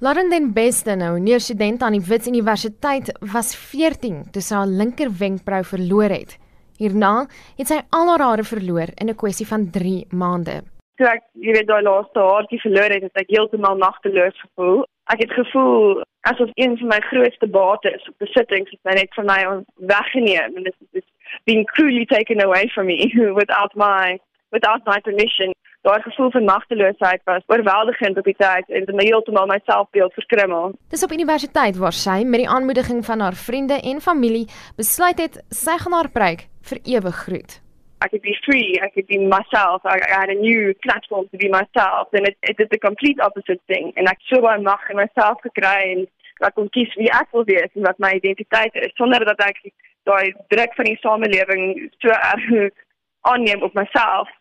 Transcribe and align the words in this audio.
Lauren 0.00 0.28
den 0.28 0.52
Beste 0.52 0.96
nou, 0.96 1.20
'n 1.20 1.38
student 1.40 1.82
aan 1.82 1.92
die 1.92 2.06
Wits 2.08 2.26
Universiteit, 2.26 3.18
was 3.32 3.54
14 3.54 4.24
toe 4.32 4.42
sy 4.42 4.54
haar 4.54 4.66
linker 4.66 5.10
wenkbrau 5.18 5.62
verloor 5.62 6.10
het. 6.10 6.36
Hierna 6.78 7.28
het 7.58 7.68
sy 7.68 7.78
al 7.90 8.08
haar 8.08 8.24
hare 8.28 8.42
verloor 8.42 8.90
in 9.00 9.08
'n 9.08 9.14
kwessie 9.14 9.46
van 9.46 9.70
3 9.70 10.06
maande. 10.10 10.62
Toe 10.96 11.06
ek 11.06 11.22
jy 11.34 11.52
weet 11.52 11.66
daai 11.66 11.82
laaste 11.82 12.18
haartjie 12.18 12.60
verloor 12.60 12.90
het, 12.90 13.02
het 13.02 13.16
ek 13.22 13.30
heeltemal 13.36 13.76
nagteloos 13.76 14.40
gevoel. 14.40 14.84
Ek 15.12 15.20
het 15.20 15.32
gevoel 15.32 16.02
asof 16.22 16.50
een 16.54 16.78
van 16.78 16.88
my 16.88 17.00
grootste 17.00 17.46
bates 17.46 18.08
op 18.08 18.14
besittings 18.18 18.70
het 18.70 18.80
my 18.82 18.94
net 18.94 19.14
van 19.14 19.26
my 19.26 19.62
weggeneem 19.76 20.56
and 20.56 20.64
this 20.64 20.78
is 20.92 21.04
being 21.44 21.64
cruelly 21.66 22.04
taken 22.06 22.42
away 22.42 22.66
from 22.68 22.86
me 22.86 22.98
without 23.40 23.74
my 23.76 24.18
without 24.50 24.84
my 24.86 25.00
permission. 25.00 25.54
Daai 25.84 26.00
gevoel 26.02 26.30
van 26.30 26.44
magteloosheid 26.44 27.20
was 27.24 27.42
oorweldigend 27.46 28.18
op 28.18 28.24
die 28.24 28.34
tyd 28.38 28.68
en 28.68 28.78
dit 28.78 28.86
het 28.88 28.96
my 28.96 29.04
heeltemal 29.04 29.46
my 29.46 29.58
selfbeeld 29.64 30.14
verkrummel. 30.16 30.70
Dis 30.88 31.04
op 31.04 31.12
universiteit 31.12 31.76
waar 31.76 31.92
sy 31.92 32.22
met 32.24 32.40
die 32.40 32.48
aanmoediging 32.48 33.02
van 33.04 33.20
haar 33.20 33.34
vriende 33.36 33.76
en 33.90 34.00
familie 34.00 34.46
besluit 34.76 35.18
het 35.20 35.34
sy 35.50 35.74
gaan 35.82 35.92
haar 35.92 36.08
preek 36.14 36.46
vir 36.70 36.78
ewig 36.94 37.18
groet. 37.26 37.60
I 38.04 38.08
could 38.08 38.24
be 38.24 38.32
free, 38.46 38.80
I 38.86 38.88
could 38.94 39.06
be 39.12 39.18
myself, 39.18 39.84
I, 39.84 40.00
I 40.08 40.14
had 40.20 40.32
a 40.32 40.38
new 40.40 40.72
platform 40.86 41.28
to 41.32 41.36
be 41.36 41.50
myself 41.52 42.08
and 42.16 42.28
it, 42.28 42.36
it 42.40 42.56
did 42.56 42.70
the 42.72 42.80
complete 42.80 43.20
opposite 43.20 43.60
thing 43.66 43.92
and 43.96 44.08
ek 44.08 44.24
so 44.30 44.40
baie 44.40 44.62
mag 44.62 44.86
in 44.88 44.96
myself 44.96 45.42
gekry 45.44 45.82
en 45.90 46.06
ek 46.48 46.56
kon 46.56 46.70
kies 46.78 46.96
wie 46.96 47.10
ek 47.18 47.28
wil 47.36 47.44
wees 47.50 47.76
en 47.76 47.84
wat 47.84 48.00
my 48.00 48.14
identiteit 48.16 48.80
is 48.86 48.96
sonder 48.96 49.28
dat 49.28 49.44
ek 49.48 49.60
daai 50.08 50.32
druk 50.48 50.72
van 50.80 50.88
die 50.88 50.96
samelewing 51.04 51.68
so 52.00 52.16
erg 52.16 52.48
aanneem 53.34 53.68
op 53.68 53.76
myself 53.76 54.32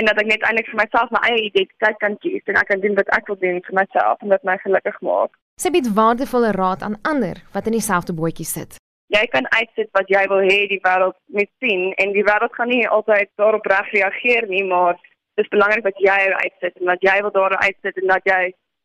en 0.00 0.08
dat 0.08 0.20
ek 0.22 0.28
net 0.30 0.44
eintlik 0.46 0.70
vir 0.72 0.80
myself 0.80 1.10
my 1.14 1.20
eie 1.28 1.44
identiteit 1.48 1.98
kan 2.04 2.16
kies 2.24 2.46
en 2.48 2.58
ek 2.60 2.70
kan 2.70 2.80
doen 2.84 2.96
wat 2.98 3.10
ek 3.16 3.28
wil 3.30 3.38
doen 3.42 3.60
vir 3.66 3.78
myself 3.80 4.22
en 4.24 4.32
wat 4.34 4.44
my 4.48 4.56
gelukkig 4.64 4.98
maak. 5.08 5.36
Sy 5.60 5.72
bied 5.74 5.90
waardevolle 5.98 6.54
raad 6.56 6.82
aan 6.86 6.98
ander 7.08 7.42
wat 7.56 7.68
in 7.68 7.76
dieselfde 7.76 8.16
bootjie 8.16 8.48
sit. 8.48 8.78
Jy 9.12 9.26
kan 9.34 9.46
uitsit 9.52 9.90
wat 9.92 10.08
jy 10.08 10.22
wil 10.30 10.40
hê 10.40 10.58
die 10.70 10.80
wêreld 10.86 11.18
moet 11.36 11.50
sien 11.60 11.90
en 12.00 12.14
die 12.16 12.24
wêreld 12.24 12.54
gaan 12.56 12.72
nie 12.72 12.86
altyd 12.88 13.28
daarop 13.36 13.68
reg 13.68 13.90
reageer 13.92 14.48
nie, 14.48 14.64
maar 14.64 14.96
dit 15.36 15.44
is 15.44 15.52
belangrik 15.52 15.84
dat 15.84 16.00
jy 16.00 16.20
uitsit 16.44 16.80
en 16.80 16.92
dat 16.94 17.04
jy 17.04 17.18
wil 17.26 17.34
daar 17.36 17.58
uitsit 17.60 18.00
en 18.00 18.08
dat 18.14 18.30
jy 18.32 18.42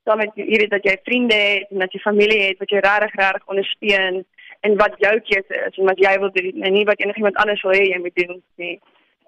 saam 0.08 0.20
met 0.24 0.36
jy 0.36 0.68
dat 0.72 0.84
jy 0.88 0.96
vriende 1.08 1.36
het 1.36 1.72
en 1.72 1.84
dat 1.84 1.96
jy 1.96 2.04
familie 2.04 2.42
het 2.44 2.60
wat 2.64 2.72
jy 2.72 2.84
regtig 2.84 3.16
regtig 3.22 3.54
ondersteun 3.54 4.22
en 4.68 4.78
wat 4.84 4.96
jou 5.04 5.16
keuse 5.30 5.64
is 5.68 5.80
en 5.80 5.90
wat 5.92 6.00
jy 6.04 6.14
wil 6.20 6.32
doen 6.36 6.64
en 6.68 6.76
nie 6.76 6.86
wat 6.92 7.00
enigiemand 7.04 7.40
anders 7.44 7.64
wil 7.64 7.76
hê 7.76 7.86
jy 7.88 8.00
moet 8.04 8.20
doen 8.20 8.42
nie. 8.64 8.76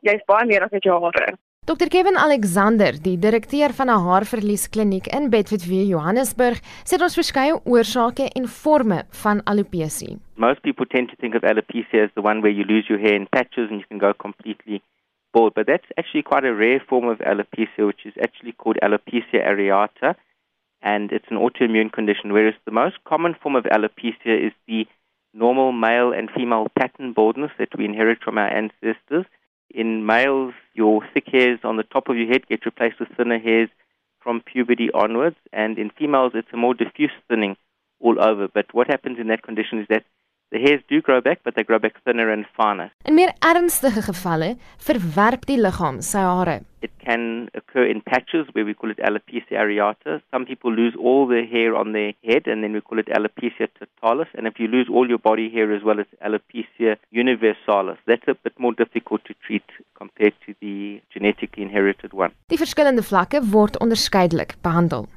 Jy 0.08 0.16
is 0.16 0.28
baie 0.32 0.48
meer 0.48 0.64
as 0.64 0.76
net 0.76 0.88
jou 0.88 1.00
hare. 1.04 1.36
Dr 1.70 1.88
Kevin 1.88 2.18
Alexander, 2.18 2.96
die 2.98 3.20
direkteur 3.22 3.70
van 3.78 3.90
'n 3.90 4.02
haarverlieskliniek 4.06 5.08
in 5.18 5.30
Bedfordview, 5.30 5.84
Johannesburg, 5.94 6.58
sê 6.90 6.96
is 7.08 7.18
verskeie 7.20 7.60
oorsake 7.64 8.26
en 8.40 8.48
forme 8.48 9.04
van 9.24 9.44
alopecia. 9.44 10.18
Most 10.36 10.62
people 10.62 10.88
tend 10.88 11.10
to 11.10 11.16
think 11.22 11.36
of 11.36 11.44
alopecia 11.44 12.00
as 12.06 12.12
the 12.16 12.24
one 12.24 12.42
where 12.42 12.56
you 12.58 12.66
lose 12.66 12.88
your 12.90 12.98
hair 12.98 13.14
in 13.14 13.28
patches 13.28 13.70
and 13.70 13.80
you 13.82 13.88
can 13.88 14.00
go 14.00 14.14
completely 14.14 14.82
bald, 15.32 15.54
but 15.54 15.68
that's 15.68 15.92
actually 16.00 16.24
quite 16.24 16.44
a 16.44 16.56
rare 16.56 16.82
form 16.90 17.08
of 17.08 17.20
alopecia 17.20 17.86
which 17.86 18.04
is 18.04 18.18
actually 18.18 18.54
called 18.54 18.78
alopecia 18.82 19.40
areata 19.52 20.16
and 20.82 21.12
it's 21.12 21.30
an 21.30 21.38
autoimmune 21.38 21.92
condition 21.92 22.34
whereas 22.34 22.56
the 22.66 22.78
most 22.82 22.98
common 23.04 23.36
form 23.36 23.56
of 23.56 23.66
alopecia 23.66 24.36
is 24.48 24.54
the 24.68 24.88
normal 25.34 25.72
male 25.72 26.12
and 26.18 26.32
female 26.32 26.68
pattern 26.80 27.14
baldness 27.14 27.52
that 27.60 27.78
we 27.78 27.86
inherit 27.86 28.18
from 28.24 28.40
our 28.40 28.50
ancestors. 28.62 29.26
In 29.74 30.06
males, 30.06 30.54
your 30.74 31.02
thick 31.14 31.28
hairs 31.28 31.60
on 31.64 31.78
the 31.78 31.84
top 31.84 32.10
of 32.10 32.18
your 32.18 32.28
head 32.28 32.48
get 32.48 32.66
replaced 32.66 33.00
with 33.00 33.10
thinner 33.16 33.40
hairs 33.40 33.70
from 34.20 34.42
puberty 34.42 34.90
onwards, 34.92 35.38
and 35.54 35.78
in 35.78 35.92
females, 35.92 36.34
it's 36.36 36.52
a 36.54 36.58
more 36.58 36.74
diffuse 36.74 37.12
thinning 37.28 37.56
all 38.00 38.22
over. 38.22 38.48
But 38.48 38.74
what 38.74 38.88
happens 38.88 39.20
in 39.20 39.28
that 39.28 39.44
condition 39.44 39.80
is 39.80 39.88
that 39.90 40.06
the 40.52 40.60
hairs 40.60 40.82
do 40.90 41.02
grow 41.02 41.22
back, 41.22 41.40
but 41.44 41.56
they 41.56 41.64
grow 41.64 41.80
back 41.80 42.02
thinner 42.04 42.32
and 42.32 42.46
finer. 42.58 42.92
In 43.06 43.16
meer 43.16 43.34
ernstige 43.46 44.02
gevalle 44.08 44.56
verwerp 44.88 45.46
die 45.50 45.60
liggaam 45.62 46.02
sy 46.02 46.24
hare. 46.26 46.60
It 46.82 46.92
can 47.04 47.50
occur 47.54 47.86
in 47.92 48.02
patches 48.02 48.48
where 48.54 48.66
we 48.66 48.74
call 48.74 48.92
it 48.92 49.00
alopecia 49.00 49.60
areata. 49.64 50.22
Some 50.32 50.46
people 50.46 50.72
lose 50.72 50.96
all 50.98 51.28
their 51.28 51.46
hair 51.46 51.76
on 51.76 51.92
their 51.92 52.14
head 52.24 52.48
and 52.48 52.64
then 52.64 52.74
we 52.74 52.82
call 52.82 53.00
it 53.00 53.10
alopecia 53.18 53.68
totalis. 53.78 54.32
And 54.34 54.48
if 54.48 54.60
you 54.60 54.68
lose 54.68 54.88
all 54.90 55.08
your 55.08 55.20
body 55.20 55.50
hair 55.50 55.74
as 55.76 55.84
well 55.84 56.00
as 56.00 56.08
alopecia 56.26 56.96
universalis, 57.12 58.00
that's 58.08 58.28
a 58.28 58.36
bit 58.36 58.58
more 58.58 58.74
difficult 58.74 59.26
to 59.26 59.34
treat 59.46 59.68
compared 59.94 60.34
to 60.46 60.56
the 60.62 61.02
genetically 61.14 61.64
inherited 61.64 62.14
one. 62.14 62.32
Die 62.50 62.58
verskillende 62.58 63.04
vlakke 63.04 63.44
word 63.54 63.78
onderskeidelik 63.84 64.56
behandel. 64.64 65.10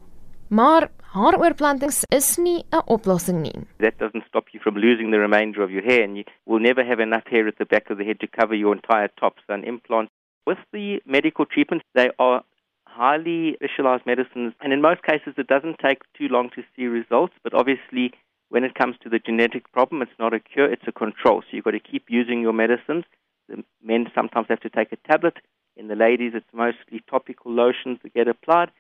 Maar 0.53 0.91
haaroorplantings 1.15 2.05
is 2.17 2.37
nie 2.37 2.65
'n 2.71 2.83
oplossing 2.95 3.41
nie. 3.41 3.59
That 3.79 3.99
doesn't 3.99 4.27
stop 4.27 4.51
you 4.53 4.61
from 4.61 4.75
losing 4.77 5.11
the 5.11 5.19
remainder 5.19 5.63
of 5.63 5.71
your 5.71 5.83
hair 5.83 6.03
and 6.05 6.17
you 6.17 6.25
will 6.45 6.61
never 6.61 6.85
have 6.85 7.01
enough 7.03 7.27
hair 7.27 7.47
at 7.49 7.57
the 7.57 7.65
back 7.65 7.89
of 7.91 7.97
the 7.97 8.05
head 8.05 8.21
to 8.21 8.27
cover 8.27 8.55
your 8.55 8.75
entire 8.75 9.09
top. 9.09 9.35
So 9.47 9.55
an 9.55 9.65
implant 9.65 10.11
with 10.47 10.59
the 10.73 11.01
medical 11.07 11.47
treatments 11.47 11.87
they 11.95 12.11
are 12.19 12.45
highly 12.85 13.55
specialized 13.55 14.05
medicines 14.05 14.53
and 14.61 14.75
in 14.75 14.83
most 14.83 15.03
cases 15.03 15.33
it 15.39 15.47
doesn't 15.47 15.79
take 15.79 16.01
too 16.19 16.29
long 16.29 16.51
to 16.51 16.63
see 16.77 16.87
results 16.87 17.35
but 17.43 17.55
obviously 17.55 18.13
when 18.51 18.65
it 18.65 18.75
comes 18.75 18.97
to 18.99 19.09
the 19.09 19.19
genetic 19.19 19.73
problem 19.73 20.03
it's 20.03 20.19
not 20.19 20.35
a 20.35 20.41
cure 20.41 20.71
it's 20.71 20.87
a 20.87 20.93
control 20.93 21.41
so 21.41 21.49
you've 21.53 21.65
got 21.65 21.71
to 21.71 21.91
keep 21.93 22.05
using 22.11 22.43
your 22.43 22.53
medicines 22.53 23.05
the 23.49 23.65
men 23.83 24.07
sometimes 24.15 24.47
have 24.51 24.61
to 24.61 24.69
take 24.69 24.93
a 24.93 25.09
tablet 25.11 25.37
in 25.79 25.89
the 25.89 25.97
ladies 25.97 26.33
it's 26.35 26.53
mostly 26.53 27.01
topical 27.09 27.51
lotions 27.51 27.99
that 28.03 28.13
get 28.13 28.29
applied 28.29 28.71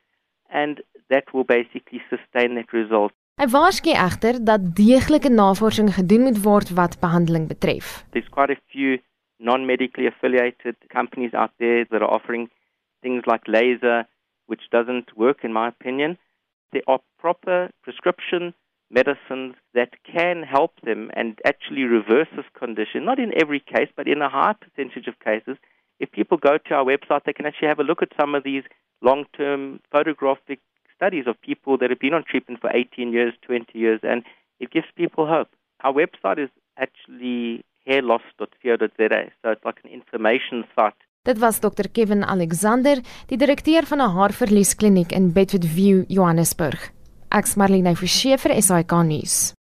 and 0.52 0.82
that 1.14 1.32
will 1.32 1.44
basically 1.44 2.00
sustain 2.08 2.56
that 2.58 2.72
result. 2.72 3.12
Hy 3.40 3.48
waarsku 3.52 3.94
egter 3.96 4.38
dat 4.48 4.64
deeglike 4.78 5.30
navorsing 5.32 5.88
gedoen 5.96 6.26
moet 6.28 6.42
word 6.46 6.72
wat 6.78 6.98
behandeling 7.04 7.48
betref. 7.52 8.02
There's 8.12 8.28
quite 8.36 8.52
a 8.52 8.60
few 8.72 8.98
non-medically 9.38 10.06
affiliated 10.06 10.76
companies 10.88 11.34
out 11.34 11.52
there 11.58 11.84
that 11.90 12.02
are 12.02 12.14
offering 12.16 12.50
things 13.02 13.24
like 13.26 13.48
laser 13.48 14.04
which 14.46 14.68
doesn't 14.70 15.16
work 15.16 15.44
in 15.44 15.52
my 15.52 15.66
opinion. 15.68 16.18
There 16.72 16.86
are 16.86 17.00
proper 17.18 17.70
prescription 17.82 18.54
medicines 18.90 19.54
that 19.74 19.92
can 20.04 20.42
help 20.42 20.72
them 20.82 21.10
and 21.14 21.38
actually 21.44 21.84
reverse 21.84 22.28
this 22.36 22.50
condition, 22.58 23.04
not 23.04 23.18
in 23.18 23.32
every 23.40 23.60
case, 23.60 23.88
but 23.96 24.06
in 24.06 24.20
a 24.20 24.28
high 24.28 24.54
percentage 24.62 25.08
of 25.08 25.18
cases. 25.20 25.56
If 25.98 26.12
people 26.12 26.36
go 26.36 26.58
to 26.58 26.74
our 26.74 26.84
website, 26.84 27.24
they 27.24 27.32
can 27.32 27.46
actually 27.46 27.68
have 27.68 27.80
a 27.80 27.88
look 27.90 28.02
at 28.02 28.12
some 28.20 28.34
of 28.34 28.44
these 28.44 28.64
long 29.00 29.24
term 29.36 29.80
photographic 29.90 30.60
studies 31.02 31.26
of 31.26 31.36
people 31.50 31.72
that 31.78 31.90
have 31.90 32.02
been 32.06 32.14
on 32.14 32.24
treatment 32.30 32.60
for 32.60 32.70
18 32.70 33.12
years, 33.12 33.34
20 33.46 33.78
years, 33.84 34.00
and 34.02 34.22
it 34.60 34.70
gives 34.70 34.86
people 34.94 35.26
hope. 35.26 35.50
Our 35.84 35.94
website 36.02 36.38
is 36.38 36.50
actually 36.78 37.64
hairloss.co.za, 37.88 39.22
so 39.42 39.46
it's 39.54 39.64
like 39.64 39.80
an 39.84 39.90
information 39.90 40.64
site. 40.74 41.00
Dit 41.24 41.38
was 41.38 41.60
Dr 41.60 41.88
Kevin 41.92 42.22
Alexander, 42.24 42.96
die 43.28 43.36
direkteur 43.36 43.84
van 43.86 44.00
'n 44.00 44.14
haarverlieskliniek 44.16 45.12
in 45.12 45.32
Bedford 45.32 45.66
View, 45.76 46.04
Johannesburg. 46.08 46.90
Ek's 47.30 47.54
Marlene 47.56 47.94
Forsie 47.96 48.36
SAUK 48.60 48.92
nuus. 49.02 49.52